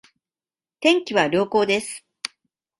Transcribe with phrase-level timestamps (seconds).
[0.79, 2.03] 天気は良好です